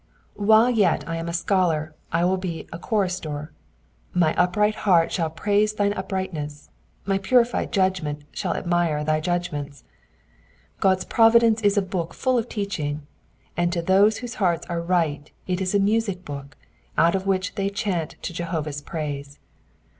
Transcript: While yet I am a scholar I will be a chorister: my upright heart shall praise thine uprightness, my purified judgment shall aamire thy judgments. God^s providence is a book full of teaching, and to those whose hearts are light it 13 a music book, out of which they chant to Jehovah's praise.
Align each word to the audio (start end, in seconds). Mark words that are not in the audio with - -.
While 0.39 0.71
yet 0.71 1.07
I 1.07 1.17
am 1.17 1.29
a 1.29 1.33
scholar 1.33 1.93
I 2.11 2.25
will 2.25 2.37
be 2.37 2.67
a 2.73 2.79
chorister: 2.79 3.51
my 4.15 4.33
upright 4.33 4.73
heart 4.73 5.11
shall 5.11 5.29
praise 5.29 5.73
thine 5.73 5.93
uprightness, 5.93 6.71
my 7.05 7.19
purified 7.19 7.71
judgment 7.71 8.23
shall 8.31 8.55
aamire 8.55 9.05
thy 9.05 9.19
judgments. 9.19 9.83
God^s 10.81 11.07
providence 11.07 11.61
is 11.61 11.77
a 11.77 11.83
book 11.83 12.15
full 12.15 12.39
of 12.39 12.49
teaching, 12.49 13.05
and 13.55 13.71
to 13.73 13.83
those 13.83 14.17
whose 14.17 14.33
hearts 14.41 14.65
are 14.65 14.81
light 14.81 15.33
it 15.45 15.59
13 15.59 15.79
a 15.79 15.83
music 15.83 16.25
book, 16.25 16.57
out 16.97 17.13
of 17.13 17.27
which 17.27 17.53
they 17.53 17.69
chant 17.69 18.15
to 18.23 18.33
Jehovah's 18.33 18.81
praise. 18.81 19.37